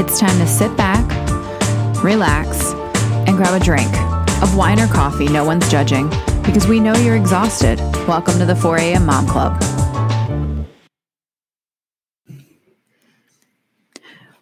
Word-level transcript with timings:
it's 0.00 0.18
time 0.18 0.38
to 0.38 0.46
sit 0.46 0.74
back, 0.78 1.04
relax, 2.02 2.72
and 3.28 3.36
grab 3.36 3.60
a 3.60 3.62
drink 3.62 3.94
of 4.42 4.56
wine 4.56 4.80
or 4.80 4.86
coffee. 4.86 5.28
No 5.28 5.44
one's 5.44 5.70
judging 5.70 6.08
because 6.42 6.66
we 6.66 6.80
know 6.80 6.94
you're 6.96 7.16
exhausted. 7.16 7.78
Welcome 8.08 8.38
to 8.38 8.46
the 8.46 8.56
4 8.56 8.78
a.m. 8.78 9.04
Mom 9.04 9.26
Club. 9.26 9.62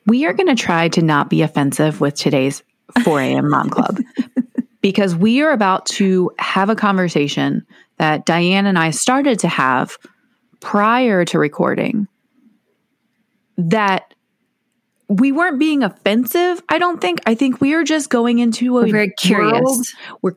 We 0.06 0.26
are 0.26 0.32
going 0.32 0.46
to 0.46 0.54
try 0.54 0.90
to 0.90 1.02
not 1.02 1.28
be 1.28 1.42
offensive 1.42 2.00
with 2.00 2.14
today's 2.14 2.62
4 3.02 3.20
a.m. 3.20 3.50
Mom 3.50 3.68
Club 3.68 3.98
because 4.80 5.16
we 5.16 5.42
are 5.42 5.50
about 5.50 5.86
to 5.86 6.30
have 6.38 6.70
a 6.70 6.76
conversation 6.76 7.66
that 7.96 8.24
Diane 8.24 8.66
and 8.66 8.78
I 8.78 8.90
started 8.90 9.40
to 9.40 9.48
have 9.48 9.98
prior 10.60 11.24
to 11.24 11.36
recording 11.40 12.06
that 13.56 14.14
we 15.08 15.32
weren't 15.32 15.58
being 15.58 15.82
offensive, 15.82 16.62
I 16.68 16.78
don't 16.78 17.00
think. 17.00 17.20
I 17.26 17.34
think 17.34 17.60
we 17.60 17.74
are 17.74 17.84
just 17.84 18.10
going 18.10 18.38
into 18.38 18.78
a 18.78 18.82
We're 18.82 18.92
very 18.92 19.12
curious. 19.18 19.60
world- 19.62 19.86
We're 20.22 20.32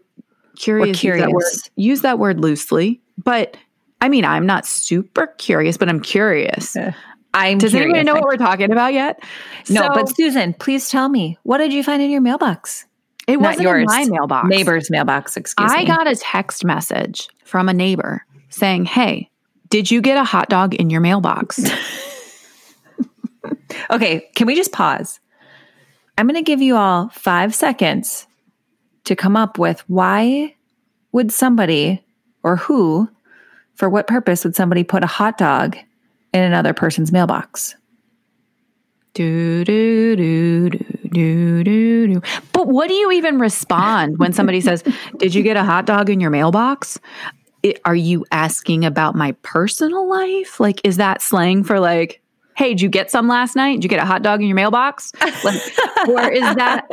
curious. 0.55 1.03
We're 1.03 1.13
Use 1.13 1.19
that, 1.21 1.29
word, 1.31 1.41
curious. 1.41 1.69
use 1.75 2.01
that 2.01 2.19
word 2.19 2.39
loosely. 2.39 3.01
But 3.23 3.57
I 3.99 4.09
mean, 4.09 4.25
I'm 4.25 4.45
not 4.45 4.65
super 4.65 5.27
curious, 5.37 5.77
but 5.77 5.89
I'm 5.89 5.99
curious. 5.99 6.75
I'm 7.33 7.57
Does 7.59 7.71
curious. 7.71 7.85
anybody 7.93 8.03
know 8.05 8.13
what 8.15 8.23
we're 8.23 8.37
talking 8.37 8.71
about 8.71 8.93
yet? 8.93 9.23
No, 9.69 9.81
So, 9.83 9.89
but 9.93 10.15
Susan, 10.15 10.53
please 10.53 10.89
tell 10.89 11.07
me 11.09 11.37
what 11.43 11.57
did 11.59 11.71
you 11.73 11.83
find 11.83 12.01
in 12.01 12.09
your 12.11 12.21
mailbox? 12.21 12.85
it 13.27 13.33
not 13.33 13.41
wasn't 13.51 13.63
yours. 13.63 13.81
in 13.81 13.85
my 13.85 14.05
mailbox. 14.09 14.49
Neighbor's 14.49 14.89
mailbox. 14.89 15.37
Excuse 15.37 15.71
I 15.71 15.77
me. 15.77 15.81
I 15.83 15.85
got 15.95 16.09
a 16.11 16.15
text 16.15 16.65
message 16.65 17.29
from 17.45 17.69
a 17.69 17.73
neighbor 17.73 18.25
saying, 18.49 18.85
Hey, 18.85 19.29
did 19.69 19.89
you 19.91 20.01
get 20.01 20.17
a 20.17 20.23
hot 20.23 20.49
dog 20.49 20.73
in 20.75 20.89
your 20.89 21.01
mailbox? 21.01 21.59
Okay, 23.89 24.29
can 24.35 24.47
we 24.47 24.55
just 24.55 24.71
pause? 24.71 25.19
I'm 26.17 26.27
going 26.27 26.35
to 26.35 26.41
give 26.41 26.61
you 26.61 26.75
all 26.75 27.09
five 27.09 27.55
seconds 27.55 28.27
to 29.05 29.15
come 29.15 29.35
up 29.35 29.57
with 29.57 29.83
why 29.87 30.55
would 31.11 31.31
somebody 31.31 32.03
or 32.43 32.57
who, 32.57 33.09
for 33.75 33.89
what 33.89 34.07
purpose 34.07 34.43
would 34.43 34.55
somebody 34.55 34.83
put 34.83 35.03
a 35.03 35.07
hot 35.07 35.37
dog 35.37 35.77
in 36.33 36.41
another 36.41 36.73
person's 36.73 37.11
mailbox? 37.11 37.75
do, 39.13 39.63
do, 39.65 40.15
do, 40.15 40.69
do, 40.69 40.79
do, 41.09 41.63
do, 41.63 42.07
do. 42.07 42.21
But 42.53 42.67
what 42.67 42.87
do 42.87 42.93
you 42.93 43.11
even 43.11 43.39
respond 43.39 44.19
when 44.19 44.33
somebody 44.33 44.61
says, 44.61 44.83
Did 45.17 45.35
you 45.35 45.43
get 45.43 45.57
a 45.57 45.63
hot 45.63 45.85
dog 45.85 46.09
in 46.09 46.19
your 46.19 46.29
mailbox? 46.29 46.99
I- 47.65 47.75
are 47.85 47.95
you 47.95 48.25
asking 48.31 48.85
about 48.85 49.15
my 49.15 49.33
personal 49.43 50.09
life? 50.09 50.59
Like, 50.59 50.81
is 50.83 50.97
that 50.97 51.21
slang 51.21 51.63
for 51.63 51.79
like, 51.79 52.21
Hey, 52.61 52.75
did 52.75 52.81
you 52.81 52.89
get 52.89 53.09
some 53.09 53.27
last 53.27 53.55
night? 53.55 53.77
Did 53.77 53.85
you 53.85 53.89
get 53.89 53.97
a 53.97 54.05
hot 54.05 54.21
dog 54.21 54.39
in 54.39 54.45
your 54.45 54.55
mailbox? 54.55 55.11
Like, 55.43 55.59
or 56.07 56.31
is 56.31 56.41
that, 56.41 56.85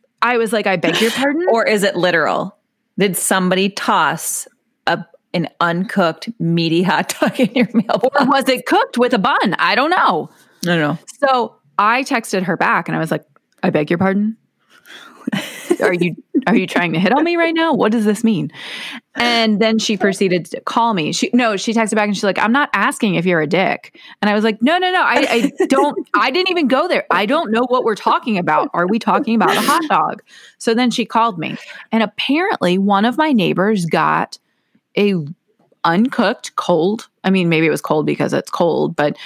I 0.22 0.36
was 0.36 0.52
like, 0.52 0.66
I 0.66 0.74
beg 0.74 1.00
your 1.00 1.12
pardon? 1.12 1.46
Or 1.48 1.64
is 1.64 1.84
it 1.84 1.94
literal? 1.94 2.58
Did 2.98 3.16
somebody 3.16 3.68
toss 3.68 4.48
a, 4.88 5.06
an 5.32 5.48
uncooked 5.60 6.30
meaty 6.40 6.82
hot 6.82 7.14
dog 7.20 7.38
in 7.38 7.54
your 7.54 7.68
mailbox? 7.72 8.20
or 8.20 8.26
was 8.26 8.48
it 8.48 8.66
cooked 8.66 8.98
with 8.98 9.14
a 9.14 9.18
bun? 9.18 9.54
I 9.60 9.76
don't 9.76 9.90
know. 9.90 10.28
no, 10.64 10.76
no. 10.76 10.98
So 11.20 11.54
I 11.78 12.02
texted 12.02 12.42
her 12.42 12.56
back 12.56 12.88
and 12.88 12.96
I 12.96 12.98
was 12.98 13.12
like, 13.12 13.22
I 13.62 13.70
beg 13.70 13.90
your 13.90 13.98
pardon. 13.98 14.36
Are 15.80 15.92
you 15.92 16.16
are 16.46 16.56
you 16.56 16.66
trying 16.66 16.92
to 16.92 16.98
hit 16.98 17.12
on 17.12 17.24
me 17.24 17.36
right 17.36 17.54
now? 17.54 17.74
What 17.74 17.92
does 17.92 18.04
this 18.04 18.24
mean? 18.24 18.50
And 19.14 19.60
then 19.60 19.78
she 19.78 19.96
proceeded 19.96 20.46
to 20.46 20.60
call 20.62 20.94
me. 20.94 21.12
She 21.12 21.30
no, 21.32 21.56
she 21.56 21.72
texted 21.72 21.94
back 21.94 22.06
and 22.06 22.16
she's 22.16 22.24
like, 22.24 22.38
I'm 22.38 22.52
not 22.52 22.70
asking 22.72 23.16
if 23.16 23.26
you're 23.26 23.40
a 23.40 23.46
dick. 23.46 23.98
And 24.22 24.30
I 24.30 24.34
was 24.34 24.44
like, 24.44 24.62
no, 24.62 24.78
no, 24.78 24.90
no. 24.90 25.02
I, 25.02 25.52
I 25.60 25.66
don't 25.66 26.08
I 26.14 26.30
didn't 26.30 26.50
even 26.50 26.68
go 26.68 26.88
there. 26.88 27.06
I 27.10 27.26
don't 27.26 27.50
know 27.50 27.64
what 27.68 27.84
we're 27.84 27.94
talking 27.94 28.38
about. 28.38 28.70
Are 28.72 28.86
we 28.86 28.98
talking 28.98 29.34
about 29.34 29.56
a 29.56 29.60
hot 29.60 29.82
dog? 29.88 30.22
So 30.58 30.74
then 30.74 30.90
she 30.90 31.04
called 31.04 31.38
me. 31.38 31.56
And 31.92 32.02
apparently 32.02 32.78
one 32.78 33.04
of 33.04 33.18
my 33.18 33.32
neighbors 33.32 33.84
got 33.86 34.38
a 34.96 35.14
uncooked, 35.84 36.56
cold. 36.56 37.08
I 37.24 37.30
mean, 37.30 37.48
maybe 37.48 37.66
it 37.66 37.70
was 37.70 37.80
cold 37.80 38.06
because 38.06 38.32
it's 38.32 38.50
cold, 38.50 38.96
but 38.96 39.16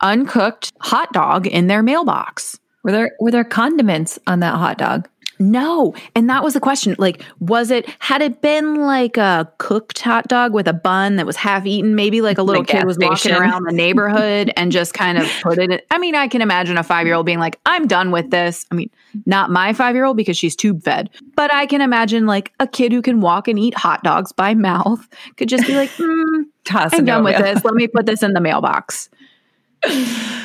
uncooked 0.00 0.72
hot 0.80 1.12
dog 1.12 1.46
in 1.46 1.66
their 1.66 1.82
mailbox. 1.82 2.58
Were 2.82 2.92
there 2.92 3.12
were 3.20 3.30
there 3.30 3.44
condiments 3.44 4.18
on 4.26 4.40
that 4.40 4.56
hot 4.56 4.78
dog? 4.78 5.08
No. 5.42 5.94
And 6.14 6.30
that 6.30 6.44
was 6.44 6.54
the 6.54 6.60
question. 6.60 6.94
Like, 6.98 7.22
was 7.40 7.70
it, 7.70 7.88
had 7.98 8.22
it 8.22 8.40
been 8.40 8.76
like 8.76 9.16
a 9.16 9.50
cooked 9.58 10.00
hot 10.00 10.28
dog 10.28 10.52
with 10.52 10.68
a 10.68 10.72
bun 10.72 11.16
that 11.16 11.26
was 11.26 11.36
half 11.36 11.66
eaten? 11.66 11.94
Maybe 11.94 12.20
like 12.20 12.38
a 12.38 12.42
little 12.42 12.62
Like 12.62 12.68
kid 12.68 12.84
was 12.84 12.96
walking 12.98 13.32
around 13.32 13.64
the 13.64 13.72
neighborhood 13.72 14.52
and 14.56 14.70
just 14.70 14.94
kind 14.94 15.18
of 15.18 15.28
put 15.42 15.58
it 15.58 15.70
in. 15.70 15.80
I 15.90 15.98
mean, 15.98 16.14
I 16.14 16.28
can 16.28 16.42
imagine 16.42 16.78
a 16.78 16.82
five 16.82 17.06
year 17.06 17.16
old 17.16 17.26
being 17.26 17.40
like, 17.40 17.58
I'm 17.66 17.86
done 17.86 18.10
with 18.10 18.30
this. 18.30 18.64
I 18.70 18.74
mean, 18.76 18.90
not 19.26 19.50
my 19.50 19.72
five 19.72 19.94
year 19.94 20.04
old 20.04 20.16
because 20.16 20.36
she's 20.36 20.54
tube 20.54 20.82
fed, 20.82 21.10
but 21.34 21.52
I 21.52 21.66
can 21.66 21.80
imagine 21.80 22.26
like 22.26 22.52
a 22.60 22.66
kid 22.66 22.92
who 22.92 23.02
can 23.02 23.20
walk 23.20 23.48
and 23.48 23.58
eat 23.58 23.74
hot 23.74 24.04
dogs 24.04 24.32
by 24.32 24.54
mouth 24.54 25.06
could 25.36 25.48
just 25.48 25.66
be 25.66 25.74
like, 25.74 25.90
hmm, 25.96 26.42
Toss 26.64 26.94
I'm 26.94 27.04
done 27.04 27.24
with 27.24 27.38
mail- 27.38 27.54
this. 27.54 27.64
Let 27.64 27.74
me 27.74 27.88
put 27.88 28.06
this 28.06 28.22
in 28.22 28.32
the 28.32 28.40
mailbox. 28.40 29.08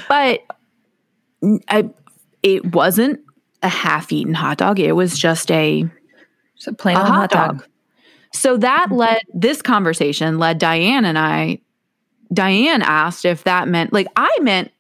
But 0.10 0.42
I, 1.70 1.90
it 2.42 2.74
wasn't 2.74 3.20
a 3.64 3.70
half-eaten 3.70 4.34
hot 4.34 4.58
dog. 4.58 4.80
It 4.80 4.94
was 4.94 5.18
just 5.18 5.52
a, 5.52 5.90
plain 6.78 6.98
a 6.98 7.00
old 7.00 7.10
hot 7.10 7.30
dog. 7.30 7.68
So 8.34 8.58
that 8.58 8.92
led 8.92 9.22
this 9.34 9.62
conversation 9.62 10.38
led 10.38 10.60
Diane 10.60 11.06
and 11.06 11.18
I. 11.18 11.60
Diane 12.34 12.82
asked 12.82 13.26
if 13.26 13.46
that 13.46 13.68
meant 13.68 13.94
like 13.94 14.08
I 14.16 14.30
meant. 14.42 14.72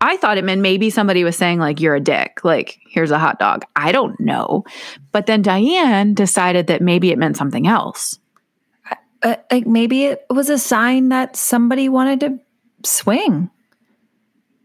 I 0.00 0.16
thought 0.16 0.36
it 0.36 0.44
meant 0.44 0.60
maybe 0.60 0.90
somebody 0.90 1.22
was 1.22 1.36
saying 1.36 1.60
like 1.60 1.80
you're 1.80 1.94
a 1.94 2.00
dick. 2.00 2.40
Like 2.44 2.80
here's 2.88 3.10
a 3.10 3.18
hot 3.18 3.38
dog. 3.38 3.64
I 3.76 3.92
don't 3.92 4.18
know. 4.18 4.64
But 5.12 5.26
then 5.26 5.42
Diane 5.42 6.14
decided 6.14 6.66
that 6.68 6.80
maybe 6.80 7.10
it 7.10 7.18
meant 7.18 7.36
something 7.36 7.66
else. 7.66 8.18
Uh, 9.22 9.36
like 9.50 9.66
maybe 9.66 10.06
it 10.06 10.26
was 10.28 10.50
a 10.50 10.58
sign 10.58 11.10
that 11.10 11.36
somebody 11.36 11.88
wanted 11.88 12.20
to 12.20 12.40
swing. 12.84 13.50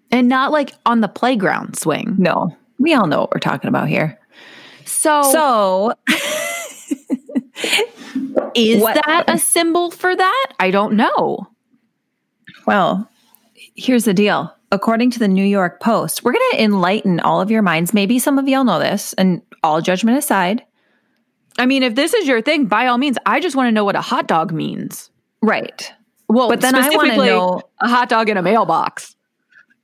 And 0.09 0.29
not 0.29 0.51
like 0.51 0.73
on 0.85 1.01
the 1.01 1.07
playground 1.07 1.77
swing. 1.77 2.15
No, 2.17 2.55
we 2.87 2.93
all 2.93 3.05
know 3.07 3.19
what 3.19 3.33
we're 3.33 3.39
talking 3.39 3.67
about 3.67 3.89
here. 3.89 4.17
So, 4.85 5.21
So, 5.23 5.93
is 8.55 8.81
what- 8.81 8.95
that 8.95 9.25
a 9.27 9.37
symbol 9.37 9.91
for 9.91 10.15
that? 10.15 10.47
I 10.59 10.71
don't 10.71 10.93
know. 10.93 11.47
well, 12.65 13.09
here's 13.75 14.05
the 14.05 14.13
deal. 14.13 14.53
According 14.71 15.11
to 15.11 15.19
the 15.19 15.27
New 15.27 15.43
York 15.45 15.81
Post, 15.81 16.23
we're 16.23 16.31
going 16.33 16.49
to 16.51 16.61
enlighten 16.63 17.19
all 17.21 17.39
of 17.41 17.49
your 17.51 17.61
minds. 17.61 17.93
Maybe 17.93 18.19
some 18.19 18.37
of 18.39 18.47
y'all 18.47 18.63
know 18.65 18.79
this, 18.79 19.13
and 19.13 19.41
all 19.63 19.81
judgment 19.81 20.17
aside. 20.17 20.63
I 21.57 21.65
mean, 21.65 21.83
if 21.83 21.95
this 21.95 22.13
is 22.13 22.25
your 22.27 22.41
thing, 22.41 22.65
by 22.67 22.87
all 22.87 22.97
means, 22.97 23.17
I 23.25 23.39
just 23.41 23.55
want 23.55 23.67
to 23.67 23.71
know 23.71 23.83
what 23.85 23.95
a 23.95 24.01
hot 24.01 24.27
dog 24.27 24.51
means. 24.53 25.09
Right. 25.41 25.91
Well, 26.29 26.49
But 26.49 26.59
then 26.61 26.75
I 26.75 26.89
wanna 26.89 27.15
know- 27.17 27.61
a 27.81 27.87
hot 27.89 28.07
dog 28.09 28.29
in 28.29 28.35
a 28.37 28.41
mailbox. 28.41 29.15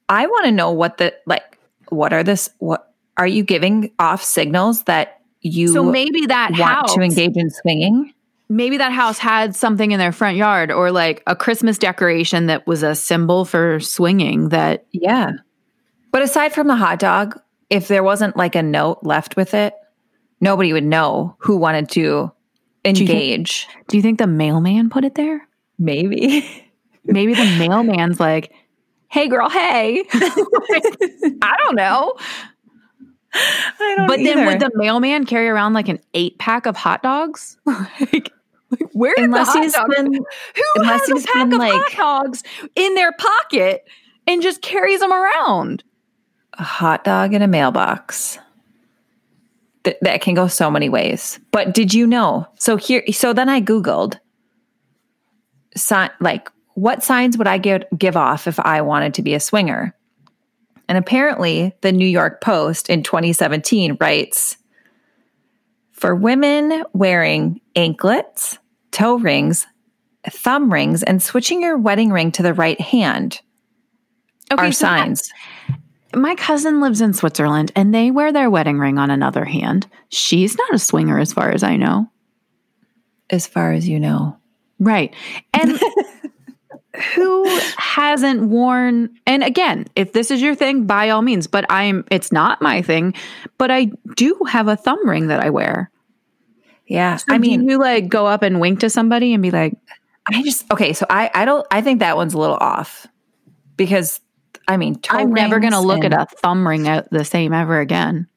I 0.09 0.25
want 0.27 0.45
to 0.45 0.51
know 0.51 0.71
what 0.71 0.97
the, 0.97 1.13
like, 1.25 1.57
what 1.89 2.11
are 2.13 2.23
this, 2.23 2.49
what 2.59 2.92
are 3.17 3.27
you 3.27 3.43
giving 3.43 3.91
off 3.99 4.23
signals 4.23 4.83
that 4.83 5.21
you 5.41 5.67
So 5.67 5.83
maybe 5.83 6.25
that 6.27 6.51
want 6.51 6.61
house, 6.63 6.95
to 6.95 7.01
engage 7.01 7.35
in 7.35 7.49
swinging? 7.49 8.13
maybe 8.49 8.77
that 8.77 8.91
house 8.91 9.17
had 9.17 9.55
something 9.55 9.91
in 9.91 9.99
their 9.99 10.11
front 10.11 10.37
yard, 10.37 10.71
or 10.71 10.91
like 10.91 11.23
a 11.27 11.35
Christmas 11.35 11.77
decoration 11.77 12.45
that 12.47 12.65
was 12.67 12.83
a 12.83 12.93
symbol 12.95 13.45
for 13.45 13.79
swinging. 13.79 14.49
That 14.49 14.85
Yeah. 14.91 15.31
But 16.11 16.21
aside 16.21 16.53
from 16.53 16.67
the 16.67 16.75
hot 16.75 16.99
dog, 16.99 17.39
if 17.69 17.87
there 17.87 18.03
wasn't 18.03 18.37
like 18.37 18.55
a 18.55 18.61
note 18.63 18.99
left 19.01 19.35
with 19.35 19.53
it, 19.55 19.73
nobody 20.39 20.71
would 20.73 20.83
know 20.83 21.35
who 21.39 21.57
wanted 21.57 21.89
to 21.89 22.01
you 22.01 22.31
think- 22.93 23.09
engage. 23.09 23.67
do 23.87 23.97
you 23.97 24.03
think 24.03 24.19
the 24.19 24.27
mailman 24.27 24.89
put 24.89 25.03
it 25.03 25.15
there? 25.15 25.47
Maybe. 25.79 26.45
Maybe 27.05 27.33
the 27.33 27.55
mailman's 27.59 28.19
like, 28.19 28.53
"Hey, 29.09 29.27
girl, 29.27 29.49
hey." 29.49 30.05
I 30.13 31.55
don't 31.65 31.75
know. 31.75 32.13
I 33.33 33.93
don't 33.97 34.07
But 34.07 34.17
then 34.17 34.45
would 34.45 34.59
the 34.59 34.71
mailman 34.75 35.25
carry 35.25 35.47
around 35.47 35.73
like 35.73 35.87
an 35.89 35.99
eight 36.13 36.37
pack 36.37 36.65
of 36.65 36.75
hot 36.75 37.01
dogs? 37.03 37.57
like, 37.65 38.31
like, 38.69 38.89
where 38.93 39.13
unless 39.17 39.47
the 39.47 39.53
hot 39.53 39.63
he's 39.63 39.73
dogs 39.73 39.95
been 39.95 40.13
Who 40.55 40.63
Unless 40.75 41.09
has 41.09 41.23
a 41.23 41.27
pack 41.27 41.49
been, 41.49 41.53
of 41.53 41.59
like- 41.59 41.93
hot 41.93 42.23
dogs 42.25 42.43
in 42.75 42.95
their 42.95 43.11
pocket 43.13 43.87
and 44.27 44.41
just 44.41 44.61
carries 44.61 44.99
them 44.99 45.11
around? 45.11 45.83
a 46.59 46.63
hot 46.63 47.03
dog 47.03 47.33
in 47.33 47.41
a 47.41 47.47
mailbox. 47.47 48.37
Th- 49.85 49.97
that 50.01 50.21
can 50.21 50.35
go 50.35 50.47
so 50.47 50.69
many 50.69 50.87
ways. 50.87 51.39
But 51.51 51.73
did 51.73 51.93
you 51.93 52.05
know? 52.05 52.47
So 52.59 52.77
here 52.77 53.03
so 53.11 53.33
then 53.33 53.49
I 53.49 53.59
googled 53.59 54.19
sign 55.75 56.11
like 56.19 56.49
what 56.75 57.03
signs 57.03 57.37
would 57.37 57.47
I 57.47 57.57
give 57.57 57.83
give 57.97 58.15
off 58.15 58.47
if 58.47 58.59
I 58.59 58.81
wanted 58.81 59.15
to 59.15 59.23
be 59.23 59.33
a 59.33 59.39
swinger? 59.39 59.95
And 60.93 60.99
apparently, 60.99 61.73
the 61.81 61.91
New 61.91 62.05
York 62.05 62.39
Post 62.39 62.87
in 62.87 63.01
2017 63.01 63.97
writes 63.99 64.57
for 65.91 66.13
women 66.13 66.83
wearing 66.93 67.61
anklets, 67.75 68.59
toe 68.91 69.17
rings, 69.17 69.65
thumb 70.29 70.71
rings, 70.71 71.01
and 71.01 71.19
switching 71.19 71.63
your 71.63 71.79
wedding 71.79 72.11
ring 72.11 72.31
to 72.33 72.43
the 72.43 72.53
right 72.53 72.79
hand 72.79 73.41
are 74.51 74.71
so 74.71 74.85
signs. 74.85 75.33
my 76.13 76.35
cousin 76.35 76.79
lives 76.79 77.01
in 77.01 77.13
Switzerland 77.13 77.71
and 77.75 77.91
they 77.91 78.11
wear 78.11 78.31
their 78.31 78.51
wedding 78.51 78.77
ring 78.77 78.99
on 78.99 79.09
another 79.09 79.45
hand. 79.45 79.87
She's 80.09 80.55
not 80.55 80.75
a 80.75 80.77
swinger 80.77 81.17
as 81.17 81.33
far 81.33 81.49
as 81.49 81.63
I 81.63 81.75
know. 81.75 82.07
As 83.31 83.47
far 83.47 83.73
as 83.73 83.89
you 83.89 83.99
know. 83.99 84.37
Right. 84.77 85.11
And 85.55 85.71
who 87.15 87.45
hasn't 87.77 88.43
worn 88.43 89.09
and 89.25 89.43
again, 89.43 89.87
if 89.95 90.13
this 90.13 90.31
is 90.31 90.41
your 90.41 90.55
thing, 90.55 90.85
by 90.85 91.09
all 91.09 91.21
means, 91.21 91.47
but 91.47 91.65
I'm 91.69 92.05
it's 92.11 92.31
not 92.31 92.61
my 92.61 92.81
thing, 92.81 93.13
but 93.57 93.71
I 93.71 93.91
do 94.15 94.39
have 94.49 94.67
a 94.67 94.75
thumb 94.75 95.07
ring 95.07 95.27
that 95.27 95.39
I 95.39 95.49
wear. 95.49 95.91
Yeah. 96.87 97.17
So 97.17 97.25
I 97.29 97.37
mean, 97.37 97.69
you 97.69 97.79
like 97.79 98.07
go 98.07 98.27
up 98.27 98.43
and 98.43 98.59
wink 98.59 98.81
to 98.81 98.89
somebody 98.89 99.33
and 99.33 99.41
be 99.41 99.51
like, 99.51 99.75
I 100.27 100.41
just 100.43 100.71
okay, 100.71 100.93
so 100.93 101.05
I 101.09 101.29
I 101.33 101.45
don't 101.45 101.65
I 101.71 101.81
think 101.81 101.99
that 101.99 102.15
one's 102.15 102.33
a 102.33 102.39
little 102.39 102.57
off 102.59 103.07
because 103.77 104.19
I 104.67 104.77
mean, 104.77 104.99
I'm 105.09 105.33
never 105.33 105.59
going 105.59 105.73
to 105.73 105.79
look 105.79 106.03
and, 106.03 106.13
at 106.13 106.31
a 106.31 106.35
thumb 106.37 106.65
ring 106.65 106.87
out 106.87 107.09
the 107.09 107.25
same 107.25 107.53
ever 107.53 107.79
again. 107.79 108.27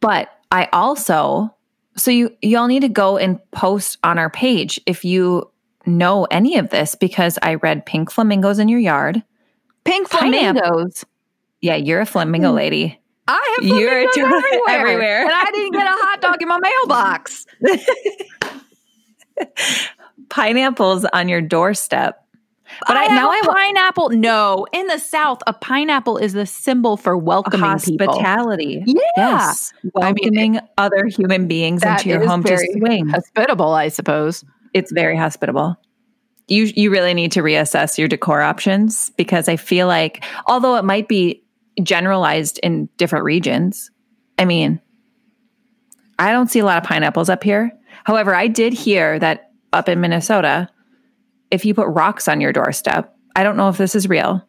But 0.00 0.30
I 0.50 0.68
also 0.72 1.54
so 1.96 2.10
you 2.10 2.36
y'all 2.42 2.66
need 2.66 2.80
to 2.80 2.88
go 2.88 3.16
and 3.18 3.38
post 3.50 3.98
on 4.04 4.18
our 4.18 4.30
page 4.30 4.80
if 4.86 5.04
you 5.04 5.50
know 5.86 6.24
any 6.24 6.58
of 6.58 6.70
this 6.70 6.94
because 6.94 7.38
I 7.42 7.54
read 7.54 7.86
pink 7.86 8.10
flamingos 8.10 8.58
in 8.58 8.68
your 8.68 8.80
yard. 8.80 9.22
Pink 9.84 10.08
flamingos. 10.08 11.04
Yeah, 11.60 11.76
you're 11.76 12.00
a 12.00 12.06
flamingo 12.06 12.50
hmm. 12.50 12.56
lady. 12.56 13.00
I 13.28 13.56
have 13.56 13.66
you're 13.66 14.00
a 14.00 14.04
everywhere. 14.18 14.68
everywhere. 14.68 15.22
and 15.22 15.32
I 15.32 15.50
didn't 15.52 15.72
get 15.72 15.86
a 15.86 15.90
hot 15.90 16.20
dog 16.20 16.42
in 16.42 16.48
my 16.48 16.60
mailbox. 16.60 17.46
Pineapples 20.28 21.04
on 21.12 21.28
your 21.28 21.40
doorstep. 21.40 22.26
But 22.86 22.96
I, 22.96 23.04
I 23.04 23.08
now 23.08 23.30
I 23.30 23.40
pineapple. 23.44 24.10
No, 24.10 24.66
in 24.72 24.86
the 24.88 24.98
South, 24.98 25.38
a 25.46 25.52
pineapple 25.52 26.18
is 26.18 26.32
the 26.32 26.46
symbol 26.46 26.96
for 26.96 27.16
welcoming 27.16 27.60
hospitality. 27.60 28.82
People. 28.84 29.02
Yeah, 29.16 29.38
yes. 29.38 29.72
welcoming 29.94 30.56
I 30.56 30.60
mean, 30.60 30.68
other 30.76 31.06
human 31.06 31.46
beings 31.46 31.82
into 31.82 32.08
your 32.08 32.26
home 32.26 32.42
to 32.44 32.58
swing. 32.58 33.08
Hospitable, 33.08 33.72
I 33.72 33.88
suppose. 33.88 34.44
It's 34.74 34.92
very 34.92 35.16
hospitable. 35.16 35.76
You 36.48 36.64
you 36.64 36.90
really 36.90 37.14
need 37.14 37.32
to 37.32 37.42
reassess 37.42 37.98
your 37.98 38.08
decor 38.08 38.40
options 38.40 39.10
because 39.10 39.48
I 39.48 39.56
feel 39.56 39.86
like 39.86 40.24
although 40.46 40.76
it 40.76 40.84
might 40.84 41.08
be 41.08 41.42
generalized 41.82 42.58
in 42.62 42.88
different 42.96 43.24
regions, 43.24 43.90
I 44.38 44.44
mean, 44.44 44.80
I 46.18 46.32
don't 46.32 46.50
see 46.50 46.60
a 46.60 46.64
lot 46.64 46.78
of 46.78 46.84
pineapples 46.84 47.28
up 47.28 47.42
here. 47.42 47.72
However, 48.04 48.34
I 48.34 48.46
did 48.46 48.72
hear 48.72 49.18
that 49.18 49.50
up 49.72 49.88
in 49.88 50.00
Minnesota, 50.00 50.68
if 51.50 51.64
you 51.64 51.74
put 51.74 51.88
rocks 51.88 52.28
on 52.28 52.40
your 52.40 52.52
doorstep, 52.52 53.14
I 53.34 53.42
don't 53.42 53.56
know 53.56 53.68
if 53.68 53.76
this 53.76 53.94
is 53.94 54.08
real. 54.08 54.42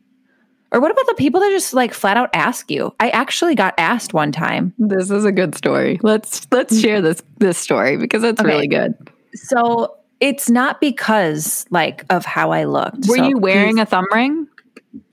Or 0.71 0.81
what 0.81 0.91
about 0.91 1.07
the 1.07 1.15
people 1.15 1.39
that 1.39 1.49
just 1.49 1.73
like 1.73 1.93
flat 1.93 2.17
out 2.17 2.29
ask 2.33 2.69
you? 2.69 2.93
I 2.99 3.09
actually 3.09 3.55
got 3.55 3.73
asked 3.77 4.13
one 4.13 4.31
time. 4.31 4.73
This 4.77 5.09
is 5.09 5.23
a 5.23 5.31
good 5.31 5.55
story. 5.55 5.99
Let's 6.03 6.45
let's 6.51 6.79
share 6.79 7.01
this 7.01 7.23
this 7.37 7.57
story 7.57 7.97
because 7.97 8.23
it's 8.23 8.41
okay. 8.41 8.49
really 8.49 8.67
good. 8.67 8.93
So 9.33 9.95
it's 10.19 10.49
not 10.49 10.81
because 10.81 11.65
like 11.69 12.03
of 12.09 12.25
how 12.25 12.51
I 12.51 12.65
looked. 12.65 13.07
Were 13.07 13.17
so 13.17 13.27
you 13.27 13.37
wearing 13.37 13.79
a 13.79 13.85
thumb 13.85 14.05
ring? 14.11 14.47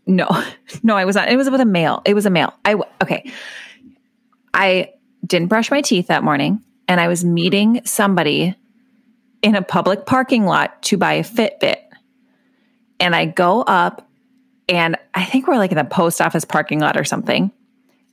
No, 0.06 0.28
no, 0.82 0.96
I 0.96 1.04
was 1.04 1.16
not. 1.16 1.28
It 1.28 1.36
was 1.36 1.50
with 1.50 1.60
a 1.60 1.66
male. 1.66 2.02
It 2.04 2.14
was 2.14 2.26
a 2.26 2.30
male. 2.30 2.54
I 2.64 2.74
okay. 3.02 3.30
I 4.52 4.92
didn't 5.26 5.48
brush 5.48 5.70
my 5.70 5.80
teeth 5.80 6.08
that 6.08 6.22
morning, 6.22 6.62
and 6.88 7.00
I 7.00 7.08
was 7.08 7.24
meeting 7.24 7.80
somebody 7.84 8.54
in 9.42 9.54
a 9.54 9.62
public 9.62 10.06
parking 10.06 10.44
lot 10.46 10.82
to 10.84 10.96
buy 10.96 11.14
a 11.14 11.22
Fitbit. 11.22 11.76
And 13.00 13.14
I 13.14 13.26
go 13.26 13.62
up, 13.62 14.08
and 14.68 14.96
I 15.12 15.24
think 15.24 15.48
we're 15.48 15.56
like 15.56 15.72
in 15.72 15.76
the 15.76 15.84
post 15.84 16.20
office 16.20 16.44
parking 16.44 16.80
lot 16.80 16.96
or 16.96 17.04
something. 17.04 17.50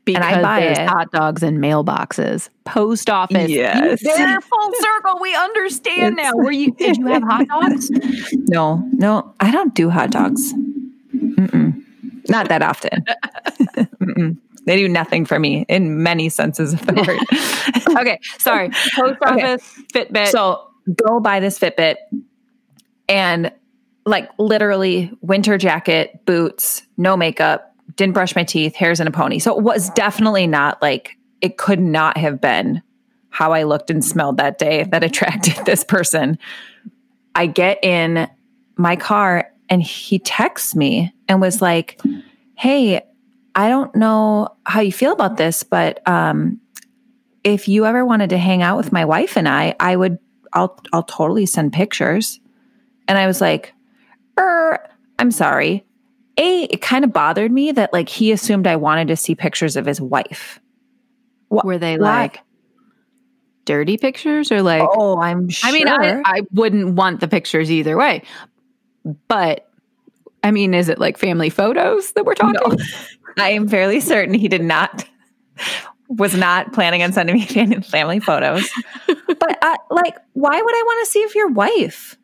Because 0.03 0.25
and 0.25 0.35
I 0.37 0.41
buy 0.41 0.59
there's 0.61 0.79
it. 0.79 0.87
hot 0.87 1.11
dogs 1.11 1.43
in 1.43 1.57
mailboxes. 1.59 2.49
Post 2.65 3.09
office. 3.09 3.49
Yes. 3.49 4.01
They're 4.01 4.41
full 4.41 4.71
circle. 4.79 5.19
We 5.21 5.35
understand 5.35 6.17
it's, 6.17 6.27
now. 6.27 6.35
Were 6.35 6.51
you 6.51 6.71
did 6.71 6.97
you 6.97 7.07
have 7.07 7.23
hot 7.23 7.47
dogs? 7.47 7.91
No, 8.33 8.83
no, 8.93 9.33
I 9.39 9.51
don't 9.51 9.73
do 9.73 9.89
hot 9.89 10.11
dogs. 10.11 10.53
Mm-mm. 10.53 11.81
Not 12.27 12.49
that 12.49 12.61
often. 12.61 13.05
they 14.65 14.77
do 14.77 14.89
nothing 14.89 15.25
for 15.25 15.39
me 15.39 15.65
in 15.69 16.03
many 16.03 16.29
senses 16.29 16.73
of 16.73 16.85
the 16.85 16.93
word. 17.87 17.97
okay, 17.99 18.19
sorry. 18.39 18.69
Post 18.95 19.19
office, 19.25 19.79
okay. 19.95 20.05
Fitbit. 20.05 20.27
So 20.29 20.67
go 20.95 21.19
buy 21.19 21.39
this 21.39 21.59
Fitbit 21.59 21.95
and 23.07 23.51
like 24.05 24.29
literally 24.37 25.11
winter 25.21 25.57
jacket, 25.57 26.25
boots, 26.25 26.83
no 26.97 27.15
makeup, 27.15 27.70
didn't 27.95 28.13
brush 28.13 28.35
my 28.35 28.43
teeth, 28.43 28.75
hairs 28.75 28.99
in 28.99 29.07
a 29.07 29.11
pony. 29.11 29.39
So 29.39 29.57
it 29.57 29.63
was 29.63 29.89
definitely 29.91 30.47
not 30.47 30.81
like 30.81 31.17
it 31.41 31.57
could 31.57 31.79
not 31.79 32.17
have 32.17 32.39
been 32.39 32.81
how 33.29 33.53
I 33.53 33.63
looked 33.63 33.89
and 33.89 34.03
smelled 34.03 34.37
that 34.37 34.57
day 34.57 34.83
that 34.83 35.03
attracted 35.03 35.65
this 35.65 35.83
person. 35.83 36.37
I 37.35 37.47
get 37.47 37.83
in 37.83 38.29
my 38.77 38.95
car 38.95 39.51
and 39.69 39.81
he 39.81 40.19
texts 40.19 40.75
me 40.75 41.13
and 41.27 41.41
was 41.41 41.61
like, 41.61 41.99
Hey, 42.55 43.01
I 43.55 43.69
don't 43.69 43.93
know 43.95 44.49
how 44.65 44.81
you 44.81 44.91
feel 44.91 45.11
about 45.11 45.37
this, 45.37 45.63
but 45.63 46.07
um, 46.07 46.59
if 47.43 47.67
you 47.67 47.85
ever 47.85 48.05
wanted 48.05 48.29
to 48.31 48.37
hang 48.37 48.61
out 48.61 48.77
with 48.77 48.91
my 48.91 49.05
wife 49.05 49.37
and 49.37 49.47
I, 49.47 49.75
I 49.79 49.95
would, 49.95 50.19
I'll, 50.53 50.79
I'll 50.93 51.03
totally 51.03 51.45
send 51.45 51.73
pictures. 51.73 52.39
And 53.07 53.17
I 53.17 53.27
was 53.27 53.41
like, 53.41 53.73
er, 54.39 54.79
I'm 55.19 55.31
sorry. 55.31 55.85
A, 56.41 56.63
it 56.63 56.81
kind 56.81 57.05
of 57.05 57.13
bothered 57.13 57.51
me 57.51 57.71
that 57.71 57.93
like 57.93 58.09
he 58.09 58.31
assumed 58.31 58.65
I 58.65 58.75
wanted 58.75 59.09
to 59.09 59.15
see 59.15 59.35
pictures 59.35 59.75
of 59.75 59.85
his 59.85 60.01
wife. 60.01 60.59
Were 61.49 61.77
they 61.77 61.97
why? 61.97 62.21
like 62.21 62.39
dirty 63.65 63.97
pictures 63.97 64.51
or 64.51 64.63
like? 64.63 64.81
Oh, 64.83 65.21
I'm 65.21 65.49
sure. 65.49 65.69
I 65.69 65.73
mean, 65.73 65.87
I, 65.87 66.21
I 66.25 66.41
wouldn't 66.51 66.95
want 66.95 67.19
the 67.19 67.27
pictures 67.27 67.69
either 67.69 67.95
way. 67.95 68.23
But 69.27 69.69
I 70.43 70.49
mean, 70.49 70.73
is 70.73 70.89
it 70.89 70.97
like 70.97 71.19
family 71.19 71.51
photos 71.51 72.13
that 72.13 72.25
we're 72.25 72.33
talking? 72.33 72.77
No. 72.77 72.83
I 73.37 73.51
am 73.51 73.67
fairly 73.67 73.99
certain 73.99 74.33
he 74.33 74.47
did 74.47 74.63
not 74.63 75.05
was 76.09 76.35
not 76.35 76.73
planning 76.73 77.03
on 77.03 77.13
sending 77.13 77.35
me 77.35 77.81
family 77.83 78.19
photos. 78.19 78.67
but 79.07 79.63
uh, 79.63 79.77
like, 79.91 80.17
why 80.33 80.59
would 80.61 80.75
I 80.75 80.83
want 80.85 81.05
to 81.05 81.11
see 81.11 81.23
of 81.23 81.35
your 81.35 81.49
wife? 81.49 82.17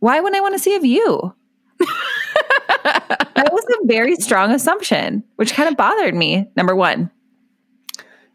Why 0.00 0.20
would 0.20 0.34
I 0.34 0.40
want 0.40 0.54
to 0.54 0.58
see 0.58 0.74
of 0.74 0.84
you? 0.84 1.34
That 2.84 3.48
was 3.52 3.64
a 3.82 3.86
very 3.86 4.16
strong 4.16 4.52
assumption, 4.52 5.24
which 5.36 5.52
kind 5.52 5.68
of 5.68 5.76
bothered 5.76 6.14
me. 6.14 6.50
Number 6.56 6.74
one. 6.74 7.10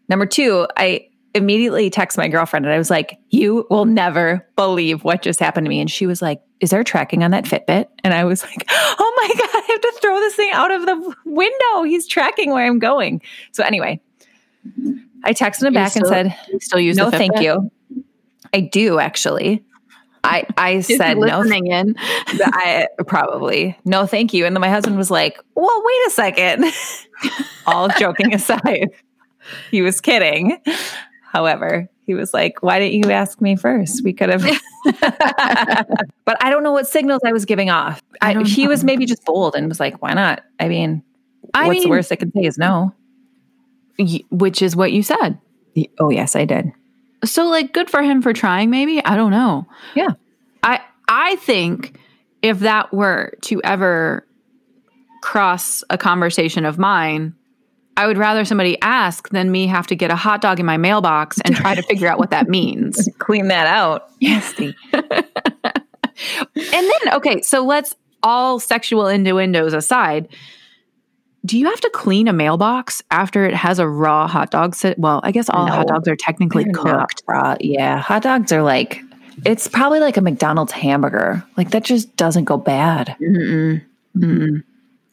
Number 0.07 0.25
two, 0.25 0.67
I 0.77 1.07
immediately 1.33 1.89
text 1.89 2.17
my 2.17 2.27
girlfriend 2.27 2.65
and 2.65 2.73
I 2.73 2.77
was 2.77 2.89
like, 2.89 3.19
You 3.29 3.67
will 3.69 3.85
never 3.85 4.47
believe 4.55 5.03
what 5.03 5.21
just 5.21 5.39
happened 5.39 5.65
to 5.65 5.69
me. 5.69 5.79
And 5.79 5.91
she 5.91 6.07
was 6.07 6.21
like, 6.21 6.41
Is 6.59 6.69
there 6.69 6.83
tracking 6.83 7.23
on 7.23 7.31
that 7.31 7.45
Fitbit? 7.45 7.87
And 8.03 8.13
I 8.13 8.23
was 8.23 8.41
like, 8.43 8.65
Oh 8.69 9.13
my 9.17 9.33
God, 9.37 9.49
I 9.53 9.65
have 9.67 9.81
to 9.81 9.93
throw 10.01 10.19
this 10.19 10.35
thing 10.35 10.51
out 10.53 10.71
of 10.71 10.85
the 10.85 11.15
window. 11.25 11.83
He's 11.83 12.07
tracking 12.07 12.51
where 12.51 12.65
I'm 12.65 12.79
going. 12.79 13.21
So, 13.51 13.63
anyway, 13.63 13.99
I 15.23 15.33
texted 15.33 15.63
him 15.63 15.73
back 15.73 15.91
still, 15.91 16.11
and 16.11 16.31
said, 16.31 16.61
Still 16.61 16.79
use 16.79 16.97
No, 16.97 17.11
thank 17.11 17.41
you. 17.41 17.69
I 18.53 18.61
do 18.61 18.99
actually. 18.99 19.63
I, 20.25 20.45
I 20.57 20.79
said 20.81 21.17
no. 21.17 21.41
in. 21.41 21.95
I 21.97 22.87
probably 23.07 23.77
no, 23.85 24.05
thank 24.05 24.33
you. 24.33 24.45
And 24.45 24.55
then 24.55 24.61
my 24.61 24.69
husband 24.69 24.97
was 24.97 25.11
like, 25.11 25.39
"Well, 25.55 25.83
wait 25.85 26.07
a 26.07 26.09
second. 26.11 26.65
All 27.67 27.89
joking 27.89 28.33
aside, 28.33 28.89
he 29.71 29.81
was 29.81 30.01
kidding. 30.01 30.61
However, 31.31 31.89
he 32.05 32.13
was 32.13 32.33
like, 32.33 32.61
Why 32.61 32.79
didn't 32.79 33.03
you 33.03 33.11
ask 33.11 33.41
me 33.41 33.55
first? 33.55 34.03
We 34.03 34.13
could 34.13 34.29
have. 34.29 34.41
but 36.25 36.37
I 36.41 36.49
don't 36.49 36.63
know 36.63 36.71
what 36.71 36.87
signals 36.87 37.21
I 37.25 37.33
was 37.33 37.45
giving 37.45 37.69
off. 37.69 38.01
I, 38.21 38.41
he 38.43 38.67
was 38.67 38.83
maybe 38.83 39.05
just 39.05 39.25
bold 39.25 39.55
and 39.55 39.67
was 39.67 39.79
like, 39.79 40.01
Why 40.01 40.13
not? 40.13 40.43
I 40.59 40.67
mean, 40.67 41.03
I 41.53 41.67
what's 41.67 41.79
mean, 41.79 41.83
the 41.83 41.89
worst 41.89 42.11
I 42.11 42.15
can 42.15 42.31
say 42.31 42.43
is 42.43 42.57
no. 42.57 42.93
Which 44.29 44.61
is 44.61 44.75
what 44.75 44.91
you 44.91 45.03
said. 45.03 45.39
Oh, 45.99 46.09
yes, 46.09 46.35
I 46.35 46.45
did. 46.45 46.71
So, 47.25 47.45
like, 47.47 47.73
good 47.73 47.89
for 47.89 48.01
him 48.01 48.21
for 48.21 48.33
trying, 48.33 48.69
maybe? 48.69 49.03
I 49.03 49.15
don't 49.15 49.31
know. 49.31 49.67
Yeah. 49.95 50.11
I 50.63 50.81
I 51.07 51.35
think 51.37 51.99
if 52.41 52.59
that 52.59 52.93
were 52.93 53.33
to 53.41 53.61
ever 53.63 54.25
cross 55.21 55.83
a 55.89 55.97
conversation 55.97 56.65
of 56.65 56.77
mine, 56.77 57.33
I 57.97 58.07
would 58.07 58.17
rather 58.17 58.45
somebody 58.45 58.79
ask 58.81 59.29
than 59.29 59.51
me 59.51 59.67
have 59.67 59.87
to 59.87 59.95
get 59.95 60.11
a 60.11 60.15
hot 60.15 60.41
dog 60.41 60.59
in 60.59 60.65
my 60.65 60.77
mailbox 60.77 61.39
and 61.45 61.55
try 61.55 61.75
to 61.75 61.81
figure 61.81 62.07
out 62.07 62.19
what 62.19 62.29
that 62.31 62.49
means. 62.49 63.09
Clean 63.19 63.47
that 63.47 63.67
out. 63.67 64.09
Nasty. 64.21 64.75
and 64.93 65.03
then, 66.55 67.13
okay, 67.13 67.41
so 67.41 67.65
let's 67.65 67.95
all 68.21 68.59
sexual 68.59 69.07
innuendos 69.07 69.73
aside. 69.73 70.27
Do 71.45 71.57
you 71.59 71.65
have 71.67 71.79
to 71.81 71.89
clean 71.91 72.27
a 72.27 72.33
mailbox 72.33 73.03
after 73.11 73.45
it 73.45 73.53
has 73.53 73.77
a 73.79 73.87
raw 73.87 74.27
hot 74.27 74.49
dog? 74.51 74.75
Sit? 74.75 74.97
Well, 74.97 75.19
I 75.23 75.31
guess 75.31 75.49
all 75.49 75.67
no, 75.67 75.73
hot 75.73 75.87
dogs 75.87 76.07
are 76.07 76.15
technically 76.15 76.65
cooked. 76.71 77.21
Raw. 77.27 77.55
Yeah, 77.59 77.99
hot 77.99 78.23
dogs 78.23 78.51
are 78.51 78.63
like 78.63 79.01
it's 79.45 79.67
probably 79.67 79.99
like 79.99 80.17
a 80.17 80.21
McDonald's 80.21 80.71
hamburger. 80.71 81.43
Like 81.57 81.71
that 81.71 81.83
just 81.83 82.15
doesn't 82.15 82.45
go 82.45 82.57
bad. 82.57 83.15
Mm-mm. 83.21 83.83
Mm-mm. 84.17 84.63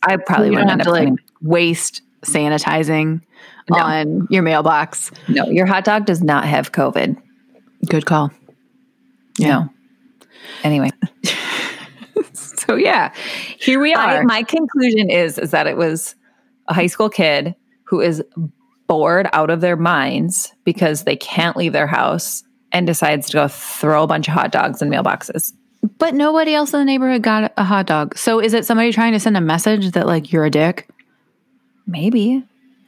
I 0.05 0.17
probably 0.17 0.51
wouldn't 0.51 0.71
have 0.71 0.81
to 0.83 0.91
like 0.91 1.13
waste 1.43 2.03
sanitizing 2.23 3.21
No. 3.69 3.79
on 3.79 4.27
your 4.31 4.43
mailbox. 4.43 5.11
No, 5.29 5.45
your 5.47 5.67
hot 5.67 5.85
dog 5.85 6.07
does 6.07 6.23
not 6.23 6.45
have 6.45 6.73
COVID. 6.73 7.21
Good 7.89 8.07
call. 8.07 8.31
No. 9.39 9.69
Anyway, 10.63 10.91
So 12.33 12.77
yeah, 12.77 13.13
here 13.59 13.81
we 13.81 13.93
are. 13.93 14.19
I, 14.19 14.23
my 14.23 14.43
conclusion 14.45 15.11
is 15.11 15.39
is 15.39 15.51
that 15.51 15.67
it 15.67 15.77
was 15.77 16.15
a 16.73 16.75
high 16.75 16.87
school 16.87 17.11
kid 17.11 17.55
who 17.85 18.01
is 18.01 18.23
bored 18.87 19.29
out 19.33 19.51
of 19.51 19.61
their 19.61 19.77
minds 19.77 20.53
because 20.65 21.05
they 21.05 21.17
can't 21.17 21.57
leave 21.57 21.73
their 21.73 21.87
house 21.87 22.43
and 22.73 22.87
decides 22.87 23.29
to 23.29 23.35
go 23.35 23.49
throw 23.49 24.03
a 24.03 24.07
bunch 24.07 24.27
of 24.27 24.35
hot 24.35 24.51
dogs 24.51 24.81
in 24.83 24.89
mailboxes. 24.89 25.53
but 25.99 26.15
nobody 26.15 26.55
else 26.55 26.73
in 26.73 26.81
the 26.81 26.85
neighborhood 26.87 27.23
got 27.23 27.53
a 27.57 27.65
hot 27.65 27.87
dog. 27.87 28.17
So 28.17 28.41
is 28.41 28.55
it 28.55 28.65
somebody 28.65 28.91
trying 28.93 29.13
to 29.13 29.21
send 29.21 29.37
a 29.37 29.41
message 29.41 29.91
that 29.93 30.07
like 30.07 30.33
you're 30.33 30.47
a 30.47 30.51
dick? 30.51 30.89
Maybe. 31.87 32.43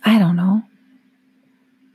I 0.04 0.18
don't 0.18 0.36
know. 0.36 0.62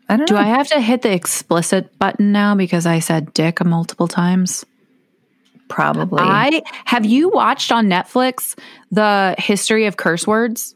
I 0.07 0.17
don't 0.17 0.27
Do 0.27 0.35
know. 0.35 0.41
I 0.41 0.43
have 0.43 0.67
to 0.67 0.79
hit 0.79 1.01
the 1.01 1.11
explicit 1.11 1.97
button 1.97 2.31
now 2.31 2.53
because 2.55 2.85
I 2.85 2.99
said 2.99 3.33
dick 3.33 3.63
multiple 3.65 4.07
times? 4.07 4.65
Probably. 5.67 6.19
I 6.21 6.61
have 6.85 7.05
you 7.05 7.29
watched 7.29 7.71
on 7.71 7.87
Netflix 7.87 8.57
the 8.91 9.35
history 9.37 9.85
of 9.85 9.97
curse 9.97 10.27
words? 10.27 10.75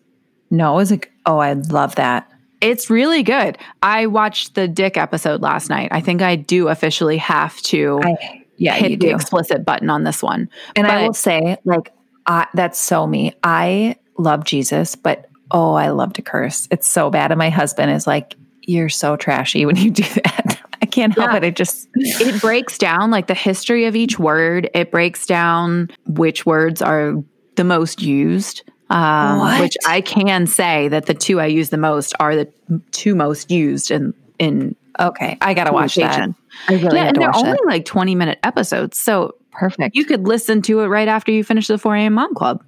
No, 0.53 0.73
it 0.73 0.75
was 0.75 0.91
like, 0.91 1.11
oh, 1.25 1.39
I 1.39 1.53
love 1.53 1.95
that. 1.95 2.29
It's 2.61 2.89
really 2.89 3.23
good. 3.23 3.57
I 3.81 4.05
watched 4.05 4.55
the 4.55 4.67
dick 4.69 4.95
episode 4.97 5.41
last 5.41 5.69
night. 5.69 5.89
I 5.91 5.99
think 5.99 6.21
I 6.21 6.35
do 6.37 6.69
officially 6.69 7.17
have 7.17 7.57
to 7.63 7.99
I, 8.03 8.45
yeah, 8.57 8.75
hit 8.75 8.89
the 8.89 8.95
do. 9.07 9.15
explicit 9.15 9.65
button 9.65 9.89
on 9.89 10.03
this 10.03 10.21
one. 10.23 10.49
And 10.75 10.87
I 10.87 11.05
will 11.05 11.13
say, 11.13 11.57
like, 11.65 11.91
I, 12.25 12.47
that's 12.53 12.79
so 12.79 13.05
me. 13.05 13.33
I 13.43 13.97
love 14.17 14.45
Jesus, 14.45 14.95
but 14.95 15.27
oh, 15.51 15.73
I 15.73 15.89
love 15.89 16.13
to 16.13 16.21
curse. 16.21 16.67
It's 16.71 16.87
so 16.87 17.09
bad. 17.09 17.31
And 17.31 17.37
my 17.39 17.49
husband 17.49 17.91
is 17.91 18.07
like, 18.07 18.35
you're 18.61 18.89
so 18.89 19.17
trashy 19.17 19.65
when 19.65 19.75
you 19.75 19.91
do 20.03 20.03
that. 20.03 20.61
I 20.81 20.85
can't 20.85 21.13
help 21.15 21.31
Yeah. 21.31 21.37
it. 21.37 21.43
It 21.43 21.55
just, 21.57 21.89
it 21.95 22.39
breaks 22.39 22.77
down 22.77 23.11
like 23.11 23.27
the 23.27 23.33
history 23.33 23.85
of 23.85 23.95
each 23.95 24.19
word. 24.19 24.69
It 24.73 24.91
breaks 24.91 25.25
down 25.25 25.89
which 26.05 26.45
words 26.45 26.81
are 26.81 27.15
the 27.55 27.63
most 27.63 28.01
used. 28.01 28.63
Um, 28.89 29.59
which 29.59 29.75
I 29.87 30.01
can 30.01 30.45
say 30.45 30.87
that 30.89 31.05
the 31.07 31.13
two 31.13 31.39
I 31.39 31.45
use 31.47 31.69
the 31.69 31.77
most 31.77 32.13
are 32.19 32.35
the 32.35 32.51
two 32.91 33.15
most 33.15 33.49
used 33.49 33.89
in 33.91 34.13
in 34.39 34.75
okay, 34.99 35.37
I 35.41 35.53
got 35.53 35.63
to 35.65 35.71
watch 35.73 35.95
that. 35.95 36.29
I 36.67 36.73
really 36.73 36.95
Yeah, 36.97 37.05
and 37.05 37.15
they're 37.17 37.35
only 37.35 37.57
like 37.65 37.85
twenty 37.85 38.13
minute 38.15 38.39
episodes, 38.43 38.99
so 38.99 39.35
Perfect. 39.51 39.95
you 39.95 40.05
could 40.05 40.27
listen 40.27 40.61
to 40.63 40.81
it 40.81 40.87
right 40.87 41.07
after 41.07 41.31
you 41.31 41.43
finish 41.43 41.67
the 41.67 41.77
four 41.77 41.95
a.m. 41.95 42.13
Mom 42.13 42.33
Club. 42.35 42.63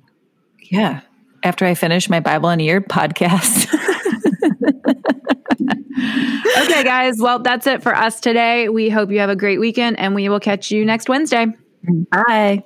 yeah. 0.72 1.02
After 1.44 1.66
I 1.66 1.76
finish 1.76 2.10
my 2.10 2.20
Bible 2.22 2.50
in 2.50 2.60
a 2.60 2.64
year 2.64 2.82
podcast. 2.82 3.72
Okay, 6.58 6.84
guys. 6.84 7.20
Well, 7.20 7.40
that's 7.40 7.68
it 7.68 7.82
for 7.84 7.96
us 7.96 8.20
today. 8.20 8.70
We 8.70 8.90
hope 8.90 9.12
you 9.12 9.20
have 9.20 9.30
a 9.30 9.36
great 9.36 9.60
weekend, 9.60 9.98
and 10.00 10.14
we 10.16 10.28
will 10.30 10.40
catch 10.40 10.72
you 10.72 10.86
next 10.86 11.10
Wednesday. 11.10 11.48
Bye. 12.12 12.64